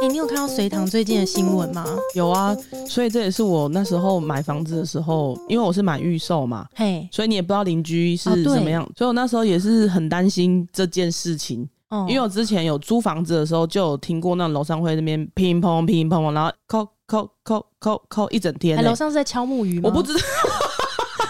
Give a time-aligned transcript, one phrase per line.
[0.00, 1.84] 哎、欸，你有看到隋唐最近的新闻吗？
[2.14, 2.56] 有啊，
[2.86, 11.68] 所以这也是我那时候买房子的时候，因为我是买预售嘛，嘿，所以你也不知道邻居是怎么样，哦、所以我那时候也是很担心这件事情。
[11.90, 18.84] 哦，因为我之前有租房子的时候，就有听过那楼上会那边乒乓乒乓乓，然后扣扣扣扣扣一整天、欸。
[18.84, 19.88] 楼上是在敲木鱼吗？
[19.88, 20.20] 我不知道，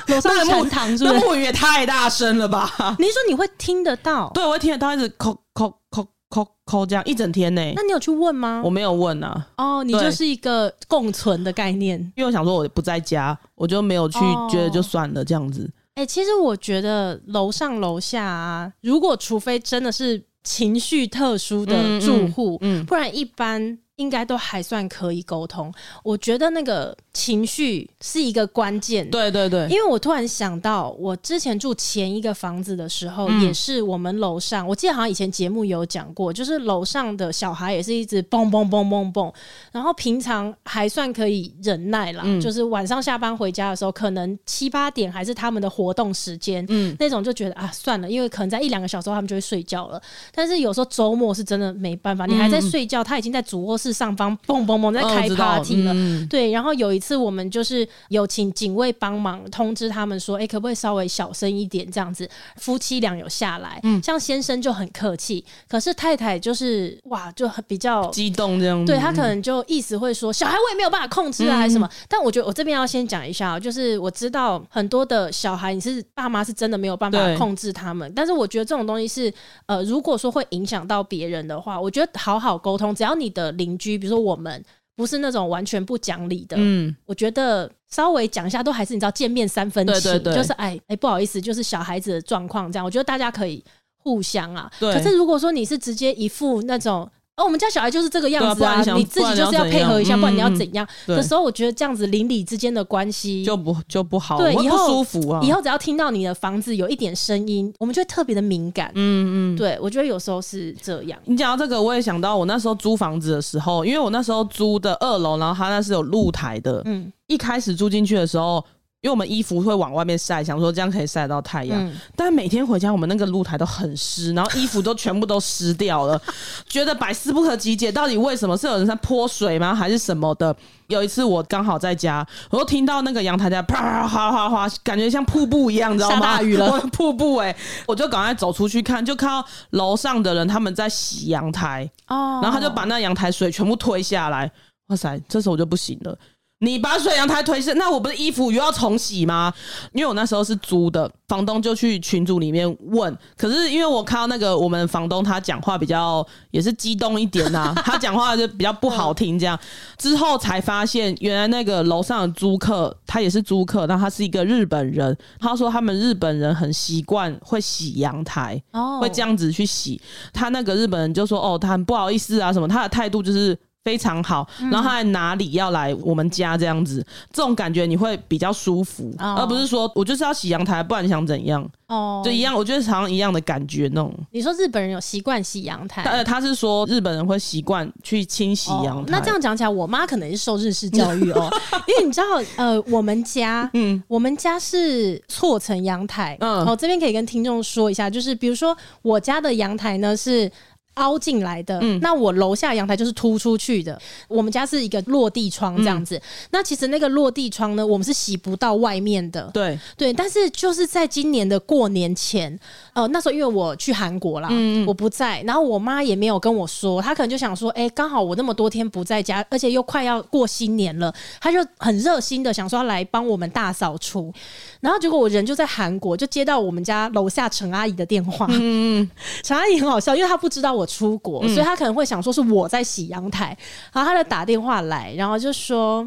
[0.14, 1.18] 楼上的木堂是不是？
[1.18, 2.71] 那木鱼也太大声了吧？
[2.98, 4.30] 你说你会听得到？
[4.35, 6.07] 对，我会听得到，一直扣扣扣。
[6.29, 7.73] 抠抠这样一整天呢？
[7.75, 8.63] 那你有去问吗？
[8.64, 9.46] 我没有问啊。
[9.57, 11.99] 哦，你就是一个共存的概念。
[12.17, 14.18] 因为我想说我不在家，我就没有去，
[14.51, 15.71] 觉得就算了这样子。
[15.95, 23.79] 哎、其实我觉得楼上楼下啊，如果除非真的是情绪特殊的住户，嗯，不然一般。
[23.98, 25.72] 应该都还算可以沟通，
[26.04, 29.08] 我觉得那个情绪是一个关键。
[29.11, 39.33] 对对对，因为我突然想到，我之前住前一个房子的时候，嗯、也是我们楼上，我记得好像以前节目有讲过，就是楼上的小孩也是一直蹦蹦蹦蹦蹦，
[39.73, 50.01] 然后平常还算可以忍耐啦，嗯、就是晚上下班回家的时候，可能七八点还是他们的活动时间，嗯，那种就觉得啊算了，因为可能在一两个小时后他们就会睡觉了。
[50.33, 53.88] 但是有时候周末是真的没办法，你还在睡觉，他已经在主卧室。
[53.92, 56.50] 上方蹦蹦蹦在开 party 了，嗯、对。
[56.50, 62.28] 然后有一次我们就是有请警卫帮忙通知他们说，哎、欸，可不可以稍微小声一点这样子？
[62.56, 68.92] 夫妻俩有下来，嗯，像先生就很客气，可是太太就是哇，就很比较激动这样子。
[68.92, 71.86] 对，他可能就意思会说，小孩我也没有办法控制啊，还是什么。
[71.86, 79.33] 嗯、但我觉得我这边要先讲一下，就是我知道很多的小孩，你是爸妈是真的没有办法控制他们，但是我觉得这种东西是
[79.67, 83.97] 呃，如果说会影响到别人的话，我觉得好好沟通，只要你的邻居。
[83.97, 84.62] 比如说我们
[84.95, 93.65] 不是那种完全不讲理的，嗯，我觉得稍微讲一下都还是你知道见面三分情，对对对，就是哎哎不好意思，就是小孩子的状况这样，我觉得大家可以
[93.97, 94.70] 互相啊。
[94.79, 97.09] 对可是如果说你是直接一副那种。
[97.39, 98.83] 哦，我们家小孩就是这个样子啊！
[98.83, 100.84] 你，你自己就是要配合一下，不然你要怎样？
[101.06, 105.40] 嗯、的时候，我觉得这样子邻里之间的关系就不就不好，对，以后不舒服啊。
[105.40, 108.90] 以后只要听到你的房子有一点声音，我们就会特别的敏感。
[108.96, 111.17] 嗯嗯，对，我觉得有时候是这样。
[111.27, 116.83] 你讲到这个，我也想到我那时候租房子的时候，因为我那时候租的二楼，然后它那是有露台的。
[116.86, 118.64] 嗯，一开始租进去的时候。
[119.01, 121.81] 因为我们衣服会往外面晒，想说这样可以晒到太阳。
[121.86, 126.20] 嗯、但每天回家，我们那个露台都很湿，然后衣服都全部都湿掉了，
[126.67, 128.56] 觉得百思不可其解，到底为什么？
[128.56, 129.72] 是有人在泼水吗？
[129.72, 130.54] 还是什么的？
[130.88, 136.16] 有一次我刚好在家，我就听到那个阳台在啪哗哗哗，感觉像瀑布一样，你知道吗？
[136.16, 137.56] 下大雨了， 瀑布哎、欸！
[137.87, 144.50] 我就赶快走出去看，就看到楼上的人他们在洗阳台哦，然后他就把那阳台水全部推下来，
[144.88, 145.20] 哇塞！
[145.28, 146.19] 这时候我就不行了。
[146.60, 149.54] 你把水阳台推下，那我不是衣服又要重洗吗？
[149.92, 153.16] 因为我那时候是租的，房东就去群组里面问。
[153.36, 159.38] 可是因为我看到那个我们房东他讲话比较也是激动一点呐、啊， 他讲话就比较不好听。
[159.38, 159.56] 这样
[159.96, 165.16] 之后才发现，原来那个楼上的租客他也是租客，那他是一个日本人。
[165.38, 170.00] 他说他们日本人很习惯会洗阳台，哦，会这样子去洗。
[170.32, 173.56] 他那个日本人就说：“哦，他很不好意思啊，什么？”他的态度就是。
[173.84, 181.66] 非常好，然后他在哪里要来我们家这样子，这种感觉你会比较舒服，而不是说我就是要洗阳台，不然你想怎样？
[181.86, 184.12] 哦，就一样，我觉得常常一样的感觉那种。
[184.32, 186.02] 你说日本人有习惯洗阳台？
[186.02, 189.12] 呃，他是说日本人会习惯去清洗阳台。
[189.12, 191.48] 那这样讲起来，我妈可能是受日式教育哦，
[191.88, 200.50] 因为你知道，呃，我们家，嗯，我们家是错层阳台，嗯，我这边可以跟听众说一下，就是比如说我家的阳台呢是。
[200.98, 204.00] 凹进来的，嗯、那我楼下阳台就是突出去的。
[204.28, 209.50] 我们家是一个落地窗这样子，嗯、那其实那个落地窗呢，我们是洗不到外面的。
[209.53, 212.58] 对对，但是就是在今年的过年前，
[212.98, 224.34] 呃，那时候因为我去韩国啦，嗯、我不在，然后我妈也没有跟我说，她可能就想说，哎、欸，刚好我那么多天不在家，而且又快要过新年了，她就很热心的想说要来帮我们大扫除。
[224.81, 228.48] 然后结果我人就在韩国，就接到我们家楼下陈阿姨的电话。
[228.50, 229.08] 嗯，
[229.44, 233.56] 陈阿姨很好笑，因为她不知道我出国，嗯、所以她可能会想说是我在洗阳台。
[233.93, 236.05] 然后她就打电话来，然后就说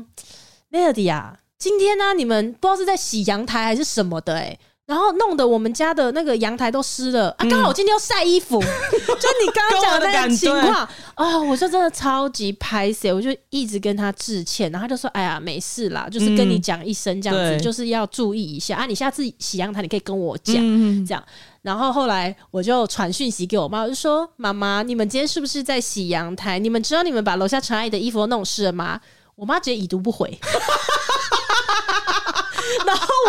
[0.69, 4.59] ：“Melody 啊，今天呢、啊，你们不知道是在洗阳台还是什么的、欸，哎。”
[4.91, 7.47] 然后弄得我们家的那个阳台都湿了啊！
[7.49, 8.67] 刚好我今天要晒衣服，嗯、
[9.07, 21.23] 就你刚刚讲的那个情况啊、哦，我就真的超级拍谢，我就一直跟他致歉，然后他就说：“哎呀，没事啦，就是跟你讲一声这样子，嗯、就是要注意一下啊，你下次洗阳台你可以跟我讲、嗯、这样。”
[21.63, 26.59] 然后后来我就传讯息给我妈，我就说：“妈妈，你们今天是不是在洗阳台？
[26.59, 28.99] 你们知道你们把楼下陈阿姨的衣服都弄湿了吗？”
[29.35, 30.37] 我妈直接已读不回。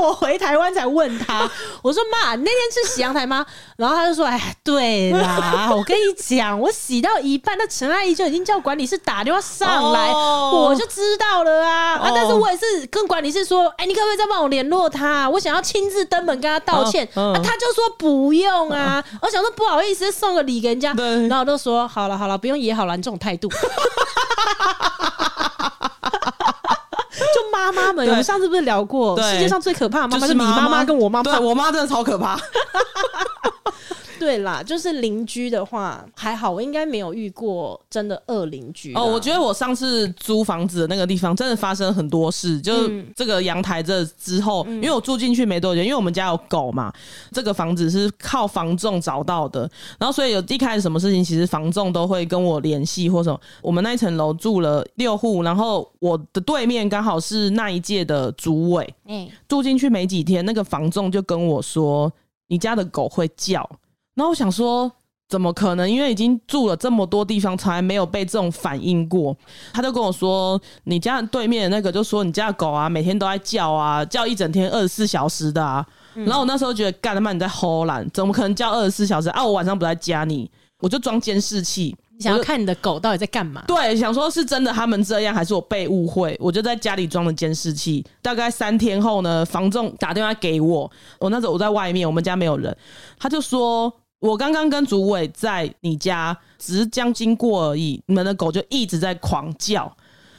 [0.00, 1.50] 我回台湾才问他，
[1.82, 3.44] 我说妈，你那天是洗阳台吗？
[3.76, 12.12] 然后他就说，哎，对啦，我跟你讲，我洗到一半，那陈阿姨就已经叫管理室打电话上来，哦、我就知道了啊、哦、啊！
[12.14, 15.28] 但是我也是跟管理室说，哎，你可不可以再帮我联络他？
[15.28, 17.08] 我想要亲自登门跟他道歉。
[17.14, 19.02] 哦、啊，他就说不用啊。
[19.14, 20.92] 哦、我想说不好意思，送个礼给人家，
[21.28, 23.48] 然后我就说好了好了，不用也好了，你这种态度。
[27.52, 28.10] 就妈妈们，对。
[28.10, 32.38] 我们上次不是聊过，世界上最可怕的妈妈是你妈妈跟我妈妈，对我妈真的超可怕。
[34.22, 39.04] 对啦，就是邻居的话还好，我应该没有遇过真的恶邻居哦。
[39.04, 46.92] 我觉得我上次租房子的那个地方真的发生很多事，就这个阳台这之后，嗯、因为我住进去没多久，因为我们家有狗嘛，
[47.32, 53.40] 这个房子是靠房仲找到的，然后所以有一开始什么事情，其实房仲都会跟我联系或什么。
[53.60, 62.12] 我们那一层楼住了六户，然后我的对面刚好是那一届的主委，嗯，住进去没几天，那个房仲就跟我说
[62.46, 63.68] ：“你家的狗会叫。”
[64.14, 64.90] 然后我想说，
[65.28, 65.90] 怎么可能？
[65.90, 69.34] 因为已经住了这么多地方，从来没有被这种反应过。
[69.72, 75.86] 他就跟我说：“你家对面的那个就说你家的狗啊，每天都在叫啊，叫一整天二十四小时的啊。
[76.16, 79.42] 嗯”然后我那时候觉得，干他妈你在偷懒，怎么可能叫二十四小时啊？
[79.42, 80.50] 我晚上不在家你，
[80.80, 83.64] 我就装监视器，想要看你的狗到底在干嘛。
[83.66, 86.36] 对，想说是真的他们这样，还是我被误会？
[86.38, 88.04] 我就在家里装了监视器。
[88.20, 92.76] 大概三天后呢，房仲打电话给我，我那时候我在外面，我们家没有人，
[93.18, 93.90] 他就说。
[94.22, 99.92] 我刚刚跟主委在你家只是将经过而已，你们的狗就一直在狂叫，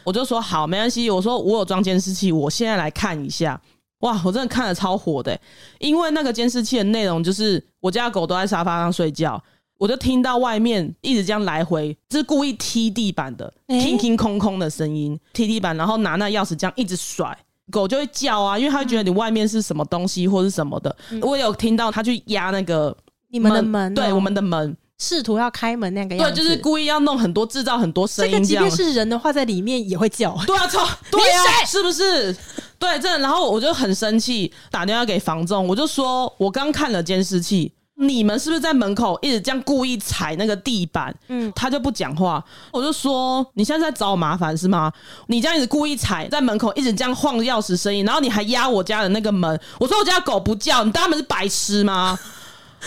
[0.05, 1.09] 我就说好，没关系。
[1.09, 3.59] 我说我有装监视器，我现在来看一下。
[3.99, 5.37] 哇，我真的看得超火的，
[5.79, 9.41] 因为那个监视器的内容就是我家的狗都在沙发上睡觉，
[9.77, 17.37] 我就听到外面一直这样来回，就是故意踢地板的，听听空空的声音，踢地板，然后拿那钥匙这样一直甩，
[17.69, 20.95] 狗就会叫啊，因为它会觉得你外面是什么东西或是什么的。
[21.21, 22.95] 我也有听到它去压那个。
[23.33, 30.37] 你们的门，对，我们的门，试图要开门那个样子，对，就是故意要弄很多，制造很多声音，这个即便是人的话，在里面也会叫。
[30.45, 32.31] 对啊，操， 对啊，是不是？
[32.77, 41.15] 对，这然后我就很生气，打电话给房仲，我就说，我刚看了监视器，你们是不是在门口一直这样故意踩那个地板？
[41.29, 44.93] 嗯，他就不讲话，我就说，你现在在找我麻烦是吗？
[45.25, 52.19] 你这样一直故意踩在门口，一直这样晃钥匙声音，然后你还压我家的那个门，我说我家狗不叫，你当他们是白痴吗？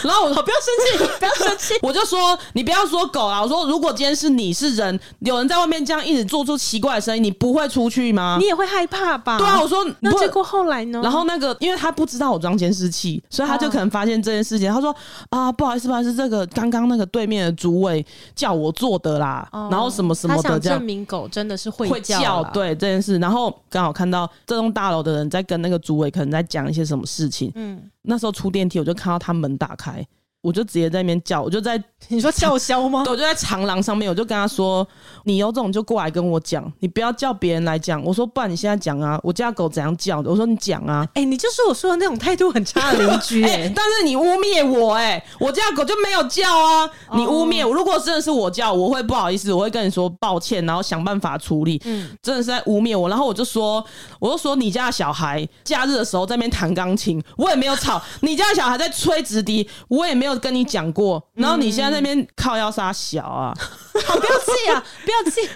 [0.03, 8.37] 然后我说不要生气，不要生气，我就说你不要说狗啊，我说如果今天是你是人，有人在外面这样一直做出奇怪的声音，你不会出去吗？
[8.41, 9.39] 你也会害怕吧？
[9.39, 11.01] 对啊，我说那结果后来呢？
[11.03, 14.73] 然后那个因为他不知道我装监视器，所以他就可能发现这件事情。
[14.73, 14.95] 他说
[15.31, 18.05] 啊，不好意思，不好意思，这个刚刚那个对面的主委
[18.35, 23.19] 叫我做的啦，然后什么什么的这样，证明狗真的是会叫，对这件事。
[23.19, 27.51] 然后刚好看到这栋大楼的人在跟那个主委可能在讲一些什么事情。
[27.55, 30.07] 嗯，那时候出电梯，我就看到他门打开。
[30.47, 33.03] 我就直接在那边叫，我就在 你说叫嚣吗？
[33.03, 34.87] 对，我就在长廊上面，我就跟他说
[35.27, 47.75] ：“你有种就过来跟我讲，你不要叫别人来讲。”我说：“不然你现在讲啊，我家狗怎样叫的？”我说：“你讲啊。”哎、欸，你就是我说的那种态度很差的邻居、欸， 哎、欸，但是你污蔑我、欸，哎，我家狗就没有叫啊，你污蔑我。
[47.75, 51.83] 如果真的是我叫，我会不好意思，我会跟你说抱歉，然后想办法处理。
[51.85, 53.09] 嗯，真的是在污蔑我。
[53.09, 53.85] 然后我就说，
[54.21, 61.23] 我就说你家的小孩假日的时候在那边弹钢琴，我也没有吵；你家的小孩在吹直笛，我也没有跟你讲过。
[61.35, 63.55] 然后你现在那边靠腰杀小啊，
[64.07, 65.49] 好，不要气啊，不要气。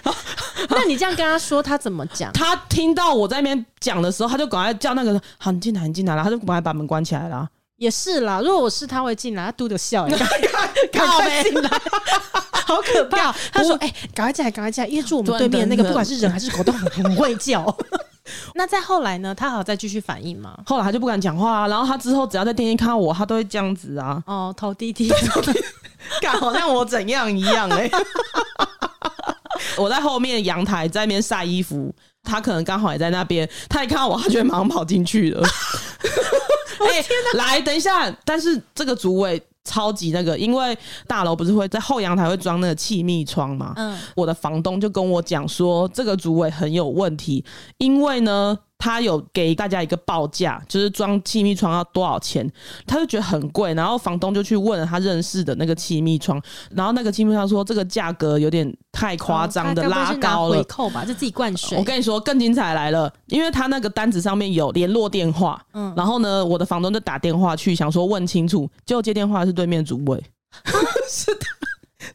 [0.69, 2.31] 那你这样跟他说，他怎么讲？
[2.33, 7.47] 他听到我在那边讲的时候，他就赶快叫那个好，你进来，你进来了，他就赶快把门关起来了。
[7.77, 10.05] 也是啦，如果我是他会进来，他嘟着笑，
[10.91, 11.69] 赶快进来，
[12.51, 13.31] 好可怕。
[13.51, 17.65] 他说：“哎，赶快进来，赶快进来，因为住我们对面那个，不管是人还是狗都很很会叫。”
[18.55, 19.33] 那再后来呢？
[19.33, 20.57] 他还有再继续反应吗？
[20.65, 21.67] 后来他就不敢讲话啊。
[21.67, 24.21] 然后他之后只要在电梯看到我，他都会这样子啊。
[24.25, 25.11] 哦，头低低，
[26.21, 27.91] 干好像我怎样一样哎、欸。
[29.77, 33.49] 我在后面阳台在那边晒衣服，他可能刚好也在那边。
[33.69, 35.47] 他一看到我，他就会马上跑进去了。
[36.79, 38.11] 哎，来，等一下。
[38.25, 39.41] 但是这个主委。
[39.63, 40.77] 超级那个，因为
[41.07, 43.73] 大楼不是会在后阳台会装那个气密窗嘛？
[43.75, 47.45] 嗯，我的房东就跟我讲说，这个主委很有问题，
[47.77, 48.57] 因为呢。
[48.81, 52.51] 他有给大家一个报价，就是装气密窗要多少钱，
[52.87, 61.77] 他就觉得很贵，然后房东就去问了他认识的那个气密窗，然后那个气密窗说这个价格有点太夸张的拉高了，回扣吧，就自己灌水。
[61.77, 70.19] 我跟你说，更精彩来了，因为他那个单子上面有联络电话，嗯，然后呢，我的房东就打电话去想说问清楚，结果接电话是对面主委，
[71.07, 71.47] 是他，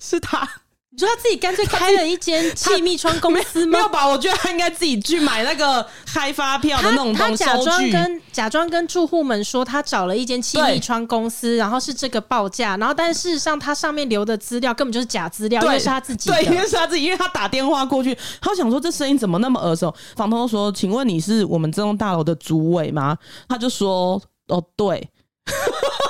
[0.00, 0.48] 是他。
[0.96, 3.72] 你说他自己干脆开了一间气密窗公司吗？
[3.76, 4.08] 没有吧？
[4.08, 19.94] 我觉得他应该自己去买那个开发票的那种东西，他假装跟假装跟住户们说他找了一间气密窗公司，然后是这个报价，然后但事实上他上面留的资料根本就是假资料，因为是他自己的，对，因为是他自己，因为他打电话过去，他想说这声音怎么那么耳熟？
[20.16, 25.06] 房东说：“请问你是我们这栋大楼的主委吗？”他就说：“哦，对。”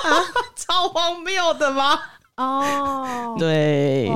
[0.07, 0.23] 啊，
[0.55, 1.99] 超荒谬的吗？
[2.37, 4.07] 哦、oh，对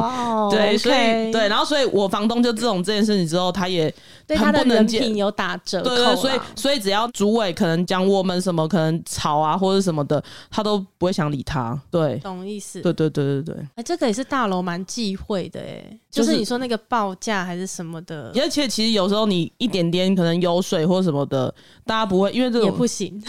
[0.51, 3.91] 对所以对，然后所以我房东就自从这件事情之后，他也
[4.27, 11.75] 对他的人品有打折扣，对，对，所以所以只要主委可能讲我们什么可能吵啊或者什么的，他都不会想理他。
[11.89, 12.79] 对，懂意思？
[12.81, 13.55] 对对对对对。
[13.55, 21.51] 哎、欸，这个也是大楼蛮忌讳的，哎，就是你说那个报价还是什么的，而且其实有时候你一点点可能有水或什么的，
[21.87, 23.19] 大家不会因为这种也不行。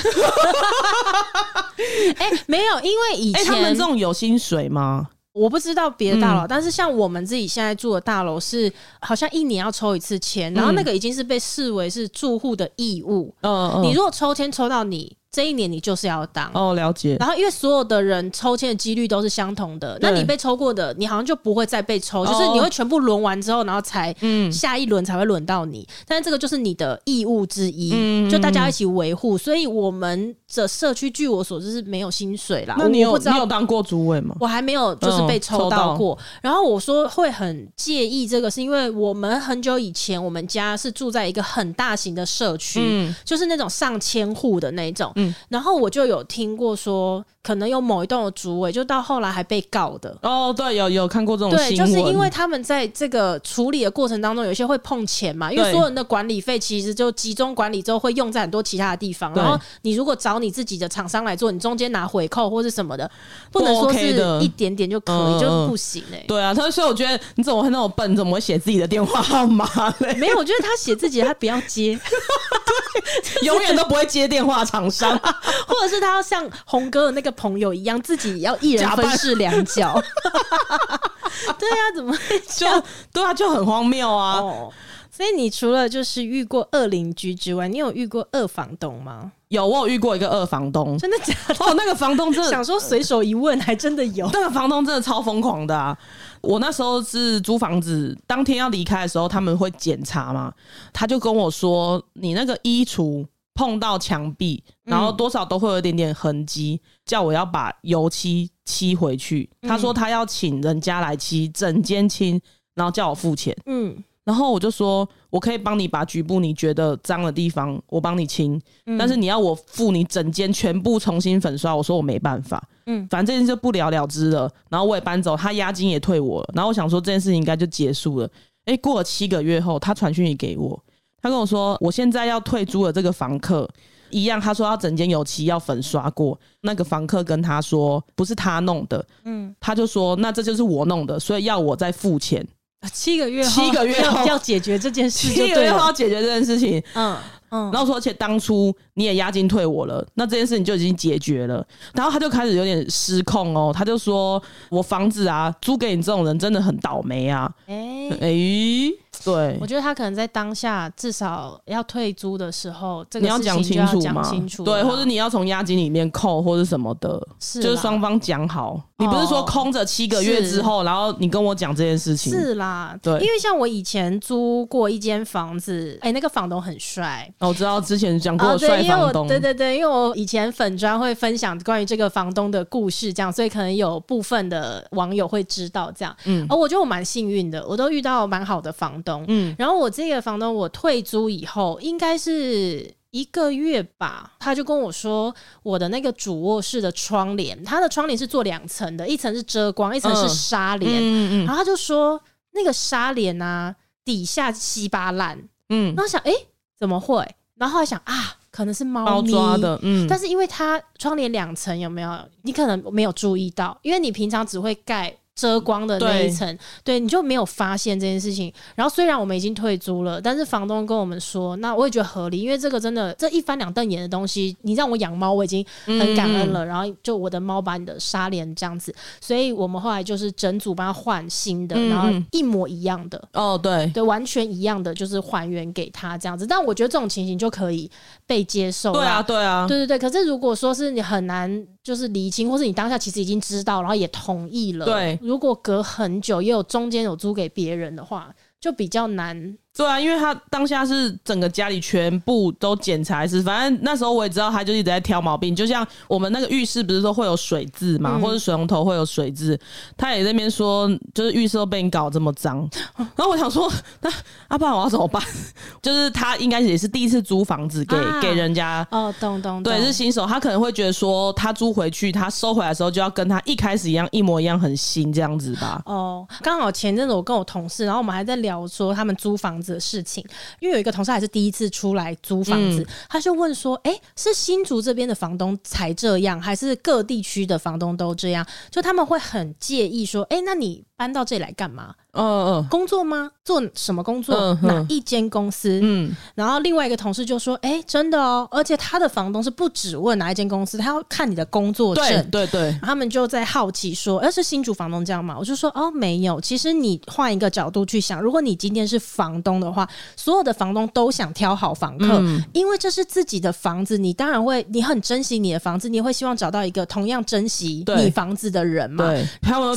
[2.19, 5.09] 哎、欸，没有，因为以前、欸、他们这种有薪水吗？
[5.33, 8.71] 我不知道别的大楼、嗯，但是像我们自己现在住的大楼是，
[9.01, 13.35] 好像一年要抽一次签、嗯，然后那个已经是被视为是住户的义务。
[13.83, 15.17] 你如果抽签抽到你。
[15.33, 17.17] 这一年你就是要当哦，了解。
[17.19, 26.05] 然后因为所有的人抽签的几率都是相同的，那你被抽过的，你好像就不会再被抽，就是你会全部轮完之后，然后才嗯下一轮才会轮到你、嗯。
[26.07, 29.39] 但是这个就是你的义务之一，嗯、就大家一起维护。
[29.39, 32.77] 所以我们的社区据我所知是没有薪水啦。
[32.79, 34.37] 那你有你有当过主委吗？
[34.39, 36.15] 我还没有，就是被抽到过。
[36.15, 46.02] 嗯、然后我说会很介意这个，是因为我们很久以前我们家是住在一个很大型的社区、嗯，就是那种上千户的那种，嗯，然后我就。
[46.02, 50.19] 有听过说，可能有某一栋的主委，就到后来还被告的。
[50.23, 51.69] 哦，对，有有看过这种新闻。
[51.69, 59.33] 对，就是因为他们在这个处理的过程当中，有些会碰钱嘛，因为所有人的管理费其实就集中管理之后会用在很多其他的地方。
[59.33, 63.09] 然后你如果找你自己的厂商来做，你中间拿回扣或是什么的，
[63.52, 64.09] 不能说是
[64.41, 66.25] 一点点就可以，就不行哎、欸。
[66.26, 68.17] 对啊，他所以我觉得你怎么会那么笨？
[68.17, 69.67] 怎么会写自己的电话号码
[70.00, 70.14] 嘞？
[70.14, 72.11] 没有，我觉得他写自己，他不要接，对，
[73.43, 75.19] 永远都不会接电话厂商，
[75.67, 76.03] 或者是。
[76.03, 79.95] 他要像红哥的那个朋友一样，自己要一人分饰两角。
[81.59, 82.67] 对啊，怎么会就
[83.13, 84.39] 对啊，就很荒谬啊！
[84.41, 84.73] 哦，
[85.14, 89.31] 所以你除了就是遇过恶邻居之外，你有遇过恶房东吗？
[89.49, 90.97] 有，我有遇过一个二房东。
[90.97, 91.54] 真的假的？
[91.64, 94.28] 哦，那个房东真的 想说随手一问，还真的有。
[94.33, 95.97] 那个房东真的超疯狂的啊！
[96.40, 100.52] 我那时候是租房子，当天要离开的时候，他们会检查嘛，
[100.92, 109.47] 他就跟我说：“你那个衣橱。”碰到墙壁，然后多少都会有一点点痕迹，嗯，叫我要把油漆漆回去。
[109.61, 112.40] 他说他要请人家来漆，整间清，
[112.75, 113.54] 然后叫我付钱。
[113.66, 122.62] 嗯，然后我就说，我可以帮你把局部你觉得脏的地方，我帮你清，嗯，但是你要我付你整间全部重新粉刷，我说我没办法。
[122.87, 124.49] 嗯，反正这件事就不了了之了。
[124.69, 126.50] 然后我也搬走，他押金也退我了。
[126.55, 128.31] 然后我想说这件事情应该就结束了。
[128.64, 130.81] 哎，过了七个月后，他传讯息给我。
[131.21, 133.69] 他跟我说，我现在要退租了这个房客
[134.11, 136.38] 一样，他说他整间油漆要粉刷过。
[136.61, 142.47] 那个房客跟他说，不是他弄的，嗯，他就说那这就是我弄的，所以要我再付钱。
[142.91, 147.17] 七个月后，七个月后要，要解决这件事，七个月后要解决这件事情，嗯。
[147.55, 151.62] 嗯，然后说，而且当初你也押金退我了，那这件事情就已经解决了。
[151.93, 157.53] 然后他就开始有点失控哦，他就说我房子啊租给你这种人真的很倒霉啊。
[157.67, 158.91] 哎、欸、哎、欸，
[159.25, 168.81] 对，我觉得他可能在当下至少要退租的时候，这个事情就要讲清楚嘛，清楚对，或者你要从押金里面扣或者什么的，是就是双方讲好。
[168.99, 172.33] 你不是说空着七个月之后，然后你跟我讲这件事情？
[172.33, 177.29] 是啦，对，因为像我以前租过一间房子，哎、欸，那个房东很帅。
[177.41, 186.17] 哦我知道之前讲过帅房东，对对对，因为我以前粉砖会分享关于这个房东的故事，这样，所以可能有部分的网友会知道这样。
[186.25, 189.12] 嗯，而我觉得我蛮幸运的，我都遇到蛮好的房东。
[189.26, 200.92] 嗯，然后我这个房东，我退租以后，应该是一个月吧，他就跟我说，我的那个主卧室的窗帘，他的窗帘是做两层的，一层是遮光，一层是纱帘。
[200.92, 202.21] 嗯嗯嗯，然后他就说
[202.52, 205.38] 那个纱帘啊，底下稀巴烂。
[205.69, 206.47] 嗯，然后想，哎、欸。
[206.78, 207.25] 怎么会？
[207.54, 210.04] 然后后来想啊，可能是猫咪抓的，嗯。
[210.09, 212.19] 但是因为它窗帘两层，有没有？
[212.42, 215.16] 你可能没有注意到，因为你平常只会盖。
[215.35, 218.53] 遮光的那一层，对，你就没有发现这件事情。
[218.75, 226.65] 然后虽然我们已经退租了，但是房东跟我们说，那我也觉得合理，因为这个真的这一翻两瞪眼的东西，你让我养猫，我已经很感恩了。
[226.65, 233.23] 嗯、然后就我的猫把你的纱帘这样子，所以我们后来就是整组帮他换新的，然后一模一样的。
[233.33, 236.47] 哦，对，对，完全一样的，就是还原给他这样子。
[236.47, 237.91] 但我觉得这种情形就可以
[238.27, 238.93] 被接受。
[238.93, 239.99] 对啊，对啊，对对对。
[239.99, 244.85] 可是如果说是你很难就是厘清，或是你当下其实已经知道，然后也同意了。
[244.85, 249.59] 对，如果隔很久，又有中间有租给别人的话，就比较难。
[249.75, 259.59] 对啊，因为他当下是整个家里全部都检查，是反正那时候我也知道他就一直在挑毛病，就像我们那个浴室不是说会有水渍嘛，嗯、或者水龙头会有水渍，
[259.97, 264.11] 他也在那边说就是浴室都被你搞这么脏，然后我想说那
[264.49, 265.23] 阿爸我要怎么办？
[265.81, 275.81] 就是他应该也是第一次租房子给、啊、给人家哦，懂懂，对，是新手，他可能会觉得说他租回去，他收回来的时候就要跟他一开始一样一模一样很新这样子吧？
[275.87, 280.25] 哦，刚好前阵子我跟我同事，然后我们还在聊说他们租房子的事情，
[280.61, 288.47] 因为有一个同事还是第一次出来租房子，嗯、他就问说：“哎、欸，是新竹这边的房东才这样，还是各地区的房东都这样？
[288.71, 293.31] 就他们会很介意说：哎、欸，那你搬到这里来干嘛？”嗯嗯，工作吗？
[293.43, 294.37] 做什么工作？
[294.37, 295.81] 嗯、哪一间公司？
[295.83, 306.39] 嗯，然后另外一个同事就说：“哎、欸，真的哦，而且他的房东是不只问哪一间公司，他要看你的工作证。”对对对，他们就在好奇说：“而是新主房东这样吗？”我就说：“哦，没有。
[306.39, 319.07] 其实你换一个角度去想，如果你今天是房东的话，所有的房东都想挑好房客，嗯、因为这是自己的房子，你当然会，你很珍惜你的房子，你会希望找到一个同样珍惜你房子的人嘛？
[319.07, 319.27] 对，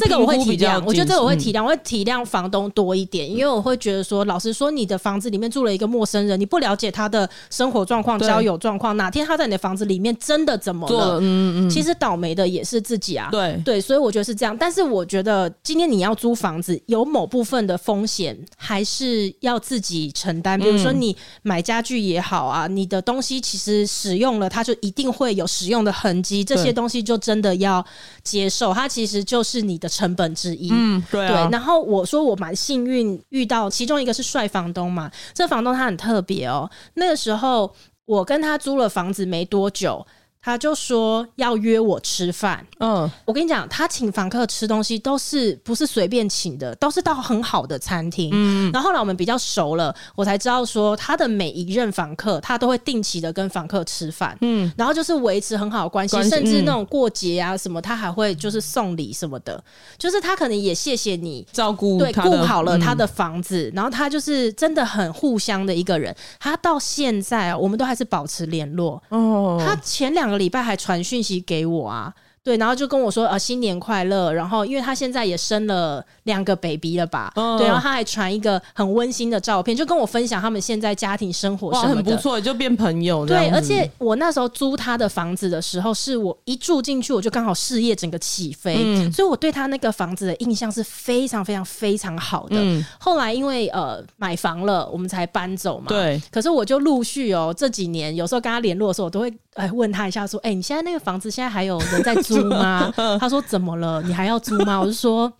[0.02, 3.16] 这个我会体谅，我觉得这我会体谅，我会体谅房东多一点。
[3.16, 11.18] 点，因为我会觉得说，老实说，你的房子里面住了一个陌生人，你不了解他的生活状况、交友状况，哪天他在你的房子里面真的怎么了？
[11.22, 13.30] 嗯嗯，其实倒霉的也是自己啊。
[13.32, 14.56] 对对，所以我觉得是这样。
[14.58, 20.60] 但是我觉得今天你要租房子，有某部分的风险还是要自己承担。
[20.60, 27.86] 比如说你买家具也好啊，你的东西其实使用了，它就一定会有使用的痕迹，这些东西就真的要
[28.26, 30.70] 接受，它其实就是你的成本之一。
[30.74, 31.46] 嗯，对啊。
[31.46, 33.18] 对，然后我说我蛮幸运。
[33.30, 36.70] 遇到其中一个是帅房东嘛，这房东他很特别哦。
[36.96, 37.74] 那个时候
[38.06, 40.06] 我跟他租了房子没多久。
[40.46, 48.30] 他就说要约我吃饭，嗯，我跟你讲，他请房客吃东西都是不是随便请的，都是到很好的餐厅。
[48.32, 59.60] 嗯，然后后来我们比较熟了，我才知道说他的每一任房客，他都会定期的跟房客吃饭，嗯，然后就是维持很好的关系，甚至那种过节啊什么，他还会就是送礼什么的，
[59.98, 66.16] 就是他可能也谢谢你照顾，对，顾好了他的房子，嗯，然后他就是真的很互相的一个人。
[66.40, 69.02] 他到现在啊，我们都还是保持联络。
[69.10, 70.35] 哦，他前两个。
[70.38, 72.14] 礼拜还传讯息给我啊。
[72.46, 74.32] 对，然后就跟我说呃，新年快乐。
[74.32, 77.34] 然后因为他现在也生了两个 baby 了吧？
[77.36, 83.26] 哦、对，然后他还传一个很温馨的照片，就跟我分享他们现在家庭生活什么的，很不错，就变朋友。
[83.26, 92.58] 对，而且我那时候租他的房子的时候，是我一住进去我就刚好事业整个起飞，嗯、所以我对他那个房子的印象是非常非常非常好的。
[92.60, 95.88] 嗯、后来因为呃买房了，我们才搬走嘛。
[95.88, 96.22] 对。
[96.30, 102.36] 可是我就陆续哦这几年有时候跟他联络的时候，我都会哎问他一下说，哎，你现在那个房子现在还有人在租？
[102.36, 102.94] 租吗？
[103.20, 104.02] 他说怎么了？
[104.04, 104.80] 你还要租吗？
[104.80, 105.32] 我就说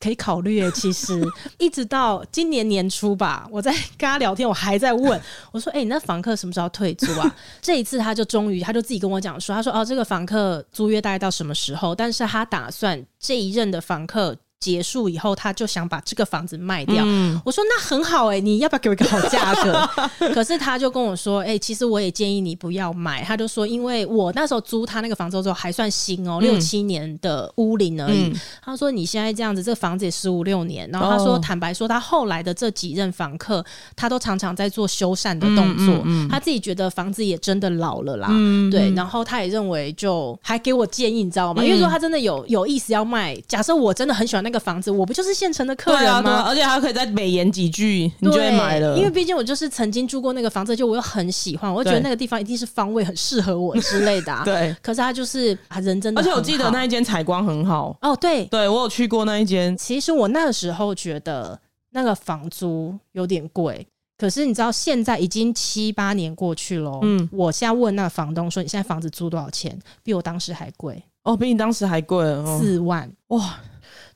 [0.00, 0.68] 可以考虑。
[0.70, 1.20] 其实
[1.58, 11.94] 一直到今年年初吧，我在跟他聊天，我还在问我说：“哎、欸，你那房客什么时候退租啊？” 这一次他就终于，他就自己跟我讲说：“他说哦，这个房客租约大概到什么时候？
[11.94, 17.02] 但是他打算这一任的房客。”结束以后，他就想把这个房子卖掉。
[17.04, 19.90] 嗯、我说那很好哎、欸，你要不要给我一个好价格？
[20.32, 23.24] 可是他就跟我说，哎、欸，其实我也建议你不要买。
[23.24, 28.28] 他就说，因为我那时候租他那个房子的时候还算新哦、喔，六七、嗯、年的屋龄而已。
[28.28, 30.88] 嗯、他说你现在这样子，这个房子也十五六年。
[30.92, 33.64] 然后他说，坦白说，他后来的这几任房客，
[33.96, 36.04] 他都常常在做修缮的动作。
[36.30, 38.28] 他自己觉得房子也真的老了啦。
[38.30, 41.64] 嗯、对，然后他也认为，就还给我建议，你知道吗？
[41.64, 43.36] 嗯、因为说他真的有有意思要卖。
[43.48, 44.51] 假设我真的很喜欢那个。
[44.52, 46.44] 个房子，我不就是现成的客人吗？
[46.46, 48.96] 而且还可以再美言几句，你就会买了。
[48.96, 54.42] 因为毕竟我就是曾经住过那个房子，就我又很喜欢，我就觉得那个地方一定是方位很适合我之类的、啊。
[54.46, 58.14] 对，可是他就是啊，人真的，而且我记得那一间采光很好哦。
[58.20, 59.76] 对，对我有去过那一间。
[59.76, 61.58] 其实我那个时候觉得
[61.90, 63.86] 那个房租有点贵，
[64.18, 67.00] 可是你知道现在已经七八年过去了。
[67.02, 72.24] 嗯，我现在问那个房东说：“你现在房子租多少钱？”比我当时还贵哦，比你当时还贵，
[72.58, 73.56] 四万哇。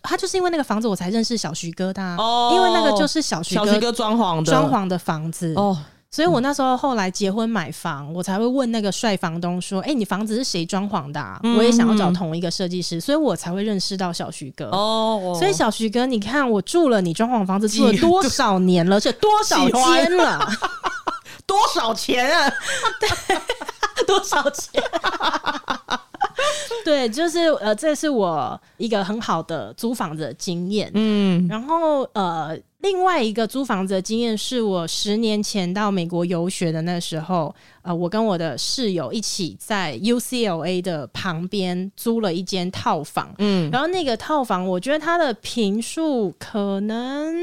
[0.07, 2.03] 他就是因为那个房子，我才认识小徐哥的。
[2.17, 5.77] 哦，因为那个就是小徐哥，装潢的装潢的房子哦，
[6.11, 11.21] 所以我那时候后来结婚买房，我才会问那个帅房东说：“哎，你房子是谁装潢的？”
[11.59, 15.37] 我也想要找同一个设计师，所以我才会认识到小徐哥哦。
[15.39, 20.41] 所以小徐哥，你看我住了你装潢房子住了多少年了，这多少间了？
[21.47, 22.51] 多少钱啊？
[23.01, 23.09] 对，
[24.07, 24.83] 多少钱？
[26.85, 30.91] 对，就是呃，这是我一个很好的租房子的经验。
[30.95, 43.35] 嗯，然后呃，另外一个租房子的经验是我十年前到美国游学的那时候，呃，我跟我的室友一起在 UCLA 的旁边租了一间套房。
[43.39, 47.35] 嗯，然后那个套房，我觉得它的平数可能。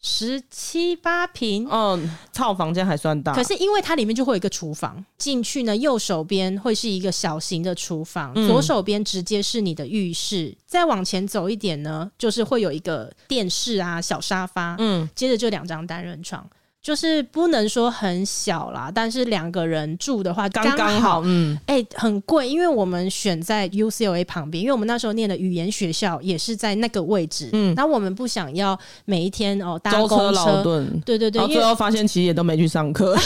[0.00, 3.34] 十七八平，嗯，套房间还算大。
[3.34, 16.48] 可是因为它里面就会有一个厨房，进去呢，右手边会是一个小型的厨房，嗯、左手边直接是你的浴室，再往前走一点呢，就是会有一个电视啊、小沙发，嗯，接着就两张单人床。
[16.80, 21.22] 就是不能说很小啦，但是两个人住的话刚刚好。
[21.24, 27.50] 嗯，哎、欸，很贵，因为我们选在 UCLA 旁边，因为我们那时候念的语言学校也是在那个位置。
[27.52, 33.14] 嗯，那我们不想要每一天哦搭公车劳顿，对对对，然后最后发现其实也都没去上课。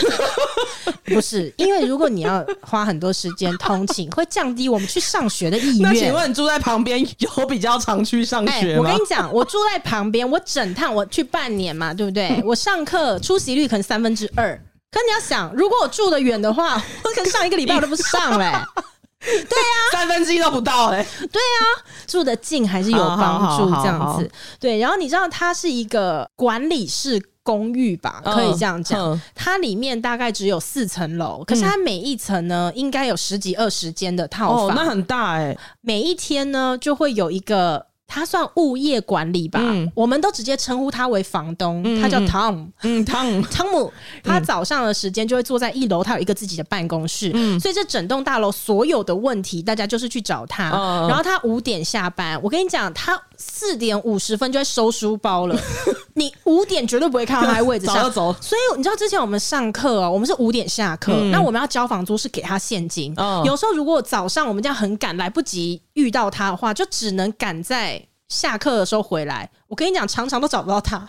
[1.04, 5.82] 不是，因为如果你要花很多时间通勤，会降低我们去上学的意愿。
[5.82, 8.72] 那请问你住在旁边有比较常去上学吗？
[8.72, 12.40] 欸、我跟你讲，我住在旁边，我整趟我去半年嘛，对不对？
[12.46, 14.56] 我上课出席率可能三分之二。
[14.90, 16.74] 可你要想，如果我住得远的话，
[17.04, 18.64] 我可能上一个礼拜我都不上嘞、欸。
[19.20, 21.26] 对呀、啊，三分之一都不到哎、欸。
[21.26, 24.30] 对呀、啊，住得近还是有帮助，这样子。
[24.60, 27.20] 对，然后你知道它是一个管理式。
[27.44, 29.00] 公寓吧，可以这样讲。
[29.00, 35.58] 嗯、它里面大概只有四层楼，可是它每一层呢，应该有十几二十间的套房，哦、那很大哎、欸。
[35.80, 37.84] 每一天呢，就会有一个。
[38.14, 43.90] 他算物业管理吧，嗯、我们都直接称呼他为房东，嗯、他叫 Tom，嗯，Tom， 汤姆。
[44.22, 50.70] 他早上的时间就会坐在一楼，他有一个自己的办公室，嗯、所以这整栋大楼所有的问题，大家就是去找他。
[50.70, 55.58] 嗯、然后他五点下班，我跟你讲，他四点五十分就在收书包了。
[56.14, 58.34] 你五点绝对不会看到他在位置上走。
[58.40, 63.12] 所以你知道之前我们上课哦，我们是五点下课，嗯、那我们要交房租是给他现金。
[63.16, 68.06] 嗯、有时候如果早上我们这样很赶，来不及遇到他的话，就只能赶在。
[68.28, 71.06] 下课的时候回来，我跟你讲，常常都找不到他，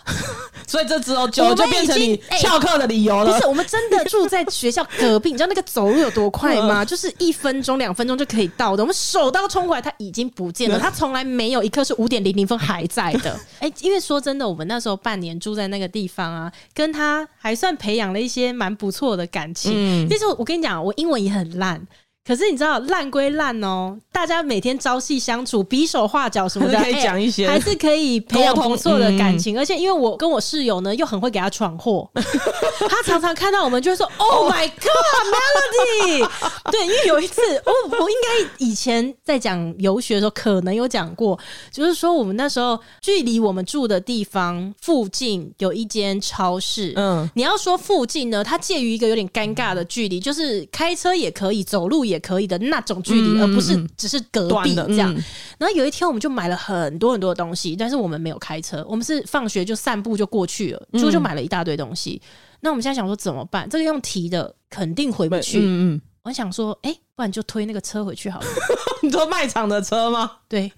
[0.66, 3.32] 所以这之后就就变成你翘课的理由了。
[3.32, 6.84] 不是，我们真的住在学校隔壁，你知道那个走路有多快吗？
[6.84, 8.82] 就是一分钟、两分钟就可以到的。
[8.82, 10.78] 我们手刀冲过来，他已经不见了。
[10.78, 13.32] 他从来没有一刻是五点零零分还在的。
[13.60, 19.72] 哎、欸，因为说真的，我们那时候半年住在那个地方啊，跟他还算培养了一些蛮不错的感情。
[19.74, 21.80] 嗯，其实我跟你讲，我英文也很烂。
[22.26, 29.58] 可是你知道烂归烂哦，大家每天朝夕相处，比手画脚什么的， 可以讲一些，还是可以培养不错的感情。
[29.58, 32.08] 而且因为我跟我室友呢，又很会给他闯祸，
[32.88, 36.30] 他常常看到我们就会说： “Oh my God, Melody！”
[36.72, 41.38] 对，因为有一次，我我应该以前在讲游学的时候可能有讲过，
[41.70, 46.94] 就是说我们那时候距离我们住的地方附近有一间超市。
[46.96, 52.13] 嗯，你要说附近呢，它介于一个有点尴尬的距离，就是开车也可以，走路也。
[52.14, 55.12] 也可以的那种距离，嗯、而不是只是隔壁这样。
[55.12, 55.22] 嗯、
[55.58, 62.22] 然后有一天，我们就买了很多很多的东西，但是我们没有开车，我们是放学就散步就过去了，就就买了一大堆东西。
[62.22, 62.26] 嗯、
[62.60, 63.68] 那我们现在想说怎么办？
[63.68, 65.58] 这个用提的肯定回不去。
[65.58, 68.46] 嗯嗯，我想说，哎、欸，不然就推那个车回去好了。
[69.02, 70.30] 你坐卖场的车吗？
[70.48, 70.72] 对。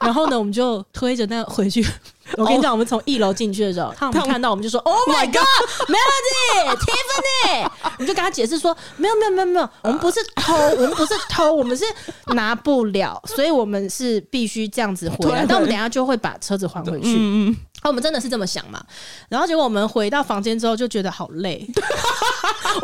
[0.00, 1.84] 然后呢，我们就推着那个回去。
[2.36, 11.84] 我跟你讲，我们从一楼进去的时候，他们看到我们就说：“Oh my God，Melody，Tiffany！” 我们就跟他解释说：“没有，没有，没有，没有，我们不是偷，我们不是偷，我们是
[12.28, 15.44] 拿不了，所以我们是必须这样子回来。
[15.44, 17.56] 但我们等下就会把车子还回去。”嗯嗯。
[17.88, 18.82] 我们真的是这么想嘛？
[19.28, 21.66] 然后结果我们回到房间之后就觉得好累，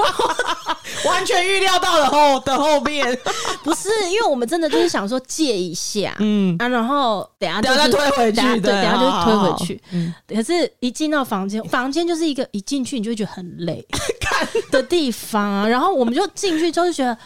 [1.06, 3.18] 完全预料到了后的后面，
[3.64, 9.82] 不是因为我们真的就是想说借一下，嗯啊，然后等下、就是、等下推回去，对，等下就推回去。
[9.92, 13.82] 嗯，可是一进到房间，房间就是一个一进去你就会觉得很累
[14.70, 15.66] 的地方啊。
[15.66, 17.16] 然后我们就进去之后就觉得，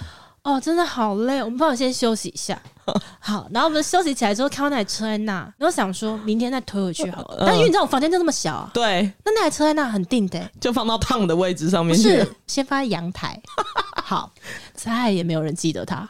[0.44, 2.60] 哦，真的好累，我们帮我先休息一下。
[3.18, 7.44] 好，然后我们休息起来之后，看到那台车在那，然后想说明天再推回去好了。
[7.46, 12.02] 但因为你知道我房间就那么小啊，对，那那台车在那很定的，就放到烫的位置上面去。
[12.02, 13.40] 是，先放在阳台。
[14.06, 14.30] 好，
[14.74, 16.06] 再也没有人记得他。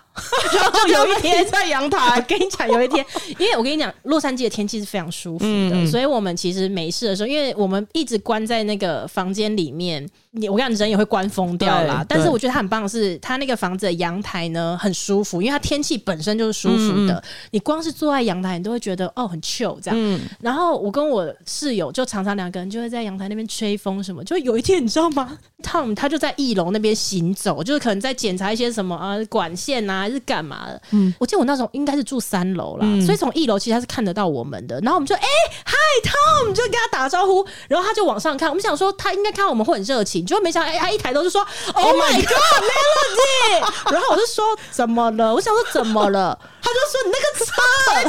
[0.52, 3.04] 然后有一天在阳台， 跟你讲，有一天，
[3.38, 12.04] 因为我跟你讲，洛杉矶的天气是非常舒服的，所以我们其实没事的时候，因为我们一直关在那个房间里面，你我跟你讲，人也会关疯掉啦。
[12.08, 17.22] 但是我觉得他很棒的是，它那个房子的阳台呢很舒服，因为它天气本身就是舒服的。
[17.50, 20.20] 你光是坐在阳台，你都会觉得哦很 chill 这样。
[20.40, 24.22] 然后我跟我室友就常常两个人就会在阳台那边吹风什么。
[24.24, 30.00] 就有一天你知道吗？Tom 他就在一楼那边行走，就是可能在检查一些什么啊管线啊。
[30.00, 30.82] 还是干嘛的？
[30.90, 34.78] 嗯，我记得我那时候应该是住三楼啦，所以从一楼其实他是看得到我们的。
[34.80, 35.22] 然后我们就哎
[35.64, 38.48] 嗨 Tom，就跟他打招呼，然后他就往上看。
[38.48, 41.40] 我们想说他应该看到我们会很热情，结果没想到哎，他 一抬头就说
[41.72, 43.92] Oh my God，Melody！
[43.92, 45.34] 然后我就说怎么了？
[45.34, 46.38] 我想说怎么了？
[46.64, 47.52] 他就说你那个车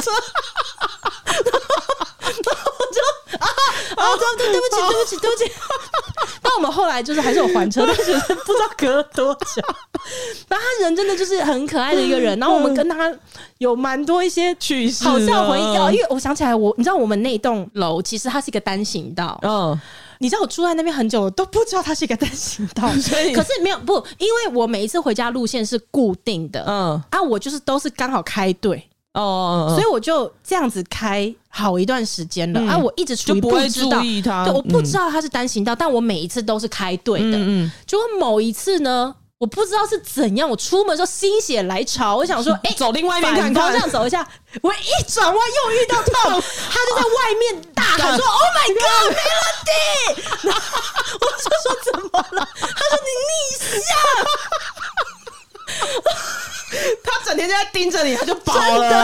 [0.00, 0.10] 车，
[2.44, 2.98] 然后我就
[3.38, 3.46] 啊
[3.96, 4.00] 啊，
[4.38, 5.44] 对对不起对不起对不起。
[6.42, 8.12] 但 我们后来就是还是有还车，但 是
[8.44, 9.62] 不知道隔了多久。
[10.48, 13.12] 然后他人真的就是很可爱的一个人，然后我们跟他
[13.58, 15.62] 有蛮多一些趣事、好笑回忆。
[15.94, 19.78] 因为我想起来我，我你知道我们那栋楼其实它是一个单行道，嗯。
[20.18, 22.88] 你知道我住在那边很久了，都不知道它是一个单行道。
[23.00, 27.02] 所以可是没有不，因为我每一次回家路线是固定的，嗯。
[27.10, 39.14] 啊，我就是都是刚好开对哦，所以我就这样子开好一段时间了、嗯、啊，我一直处于不知道，对，我不知道它是单行道，嗯、但我每一次都是开对的，嗯，嗯，结果某一次呢。
[39.38, 44.26] 我不知道是怎样，我出门的时候心血来潮，我想说，哎、欸，走另外一边看看，这样走一下，
[44.62, 50.60] 我一转弯又遇到 Tom，他 就在外面大喊说：“Oh my God，Melody！” 然后
[51.20, 53.32] 我就说：“怎么了？”他说：“你逆
[53.80, 53.88] 向。”
[57.04, 58.60] 他整天就在盯着你，他就饱了、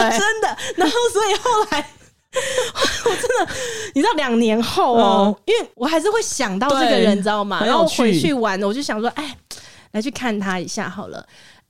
[0.09, 0.57] 欸，真的真的。
[0.77, 1.89] 然后所以后来，
[3.05, 3.53] 我真的，
[3.95, 7.61] 你知道，两年后哦，因为我还是会想到这个人，你知道吗？
[7.65, 9.37] 然后回去玩，我就想说，哎。
[9.93, 11.23] 来去看他一下好了，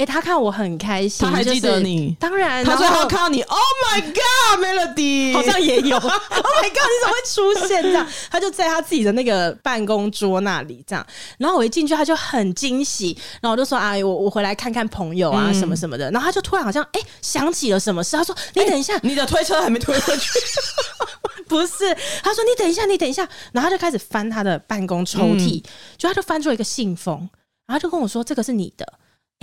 [0.06, 8.08] 他看我很开心，他还记得你，就是、当然，他说他看到你，Oh my God，Melody，好像也有， Oh my God，你怎么会出现这样？
[8.32, 11.06] 他就在他自己的那个办公桌那里这样，
[11.38, 20.30] 然后我一进去他就很惊喜，然后我就说哎，我我回来看看朋友啊什么什么的，然后他就突然好像哎、欸、想起了什么事，他说你等一下，欸、你的推车还没推回去，
[21.48, 25.64] 不是，他说你等一下，你等一下，然后他就开始翻他的办公抽屉，嗯、
[25.98, 27.30] 就他就翻出了一个信封。
[27.66, 28.86] 然后就跟我说：“这个是你的，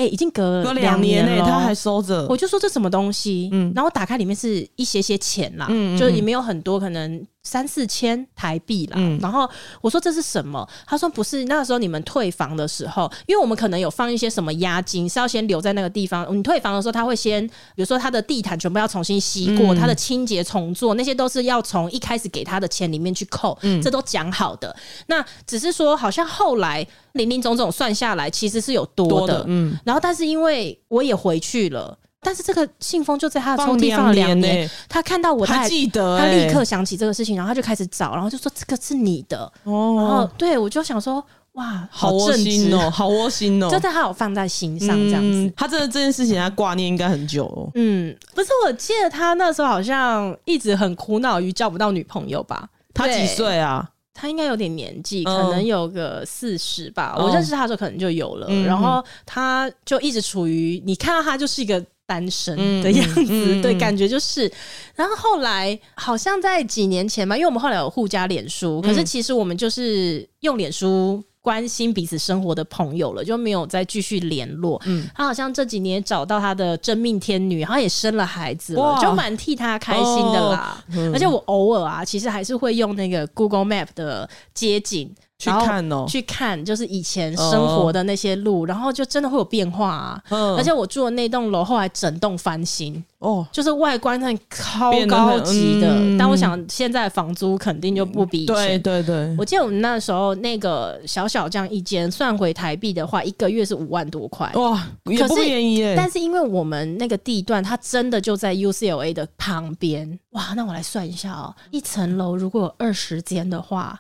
[0.01, 7.25] 哎、欸，已经隔了两年了，他还收着。”我就说：“这什么东西？”嗯，然后我打开里面是一些些钱啦，嗯，就是也没有很多，可能。
[7.43, 9.49] 三四千台币啦，嗯、然后
[9.81, 10.69] 我说，这是什么？
[10.87, 16.27] 他说不是，那个时候你们退房的时候，因为我们可能有放一些什么押金，是要先留在那个地方。
[16.37, 24.77] 你退房的时候，他会先，比如说他的地毯全部要重新吸过，他、嗯、的清洁重做，那些都是要从一开始给他的钱里面去扣，嗯、这都讲好的。
[25.07, 29.79] 那只是说，好像后来零零总总算下来，其实是有多的，多的嗯。
[29.85, 31.97] 然后，但是因为我也回去了。
[32.23, 39.95] 但是这个信封就在他的抽屉放了两年，欸、他看到我他记得、欸，他立刻想起这个事情，然后他就开始找，然后就说这个是你的哦。
[39.97, 45.29] 然后对我就想说，哇，好窝心哦，好窝心哦，就在他有放在心上这样子。
[45.29, 47.71] 嗯、他真的这件事情他挂念应该很久哦。
[47.75, 52.69] 嗯，不是，我记得他那时候好像一直很苦恼于交不到女朋友吧？
[52.93, 53.89] 他几岁啊？
[54.13, 57.15] 他应该有点年纪，可能有个四十吧。
[57.17, 61.83] 哦、我认识他的时候可能就有了，嗯、然后他就一直处于你看到他就是一个。
[62.11, 64.51] 单身的样子，嗯嗯、对，感觉就是。
[64.97, 74.83] 然后后来好像在几年前嘛，因为我们后来有互加脸书，可是其实我们就是用脸书关心彼此生活的朋友了，就没有再继续联络。
[74.87, 80.85] 嗯，他好像这几年找到他的真命天女，然后也生了孩子了，就蛮替他开心的啦。
[81.15, 85.15] 而且我偶尔啊，其实还是会用那个 Google Map 的街景。
[85.41, 90.23] 去看哦，去看就是以前生活的那些路，然后就真的会有变化啊。
[90.29, 93.03] 而且我住的那栋楼后来整栋翻新。
[93.21, 98.55] 哦，就是外观很超高级的，嗯、但我想现在房租肯定就不比以前。
[98.55, 104.51] 对对对，我记得我们那时候那个小小这样一间，算回台币的话，一个月是五万多块。
[104.55, 105.95] 哇，也不便宜耶。
[105.95, 110.19] 但是因为我们那个地段，它真的就在 UCLA 的旁边。
[110.31, 113.99] 哇，那我来算一下哦，一层楼如果有二十间的话，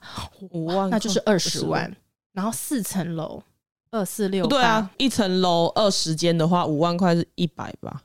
[0.50, 1.94] 五万那就是二十万。
[2.32, 3.42] 然后四层楼，
[3.90, 8.02] 二四六，对啊，一层楼二十间的话，五万块是一百吧。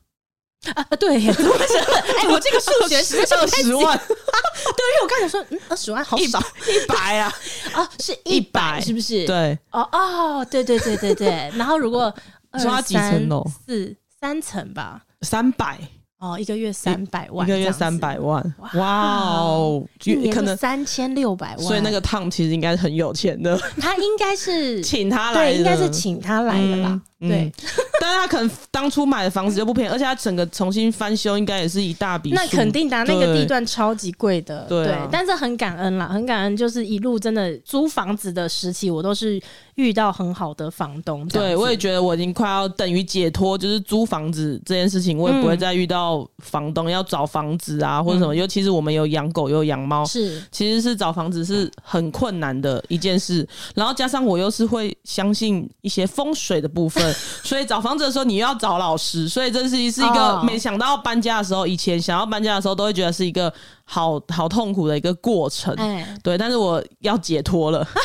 [0.74, 1.54] 啊对，怎么
[2.24, 7.32] 哎，我这个数学是二十万， 对，因为我刚才说，嗯，二十万好少，一百啊，
[7.74, 9.28] 啊，是一百，是不是？
[9.28, 12.12] 对，哦哦，对对对对对，然后如果
[12.60, 13.46] 抓几层楼？
[13.68, 15.80] 四三层吧，三百。
[16.18, 19.86] 哦，一个月三百万，一个月三百万，哇哦，
[20.34, 27.02] 可能三千六百万，所以那个 Tom 其实应该是很有钱的，他应该是 请他来的，应该是请他来的吧。
[27.18, 27.50] 对，
[28.02, 32.32] 但是他可能当初买的房子就不便宜，而且他整个重新翻修，应该也是一大笔。
[32.32, 34.66] 那肯定的，那个地段超级贵的。
[34.68, 39.42] 对，但是很感恩啦，很感恩，就是一路真的租房子的时期，我都是
[39.76, 41.26] 遇到很好的房东。
[41.30, 48.36] 对，我也觉得我已经快要等于解脱，就是租房子这件事情，我也不会再遇到房东要找房子啊或者什么。
[48.36, 53.48] 尤其是我们有养狗，又养猫，是其实是找房子是很困难的一件事。
[53.74, 57.06] 然后加上我又是会相信一些风水的部分。
[57.44, 63.54] 所以找房子的时候你又要找老师，所以这是是一个没想到搬家的时候，以前想要搬家的时候都会觉得是一个
[63.86, 67.88] 好好痛苦的一个过程，欸、对，但是我要解脱了。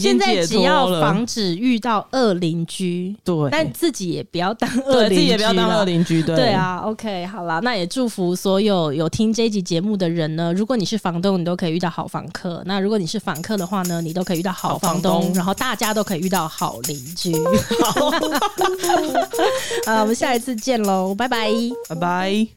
[0.00, 6.78] 现在只要防止遇到恶邻居，对，但自己也不要当 恶邻居，自己也不要当恶邻居，对，对啊。
[6.78, 10.52] OK，好了，那也祝福所有有听这一集节目的人呢。
[10.54, 17.32] 如果你是房东，你都可以遇到好房客；那如果你是房客的话呢，你都可以遇到好房东，房东然后大家都可以遇到好邻居。
[17.84, 18.10] 好，
[19.86, 21.50] 好，我们下一次见喽，拜拜，
[21.88, 22.48] 拜拜。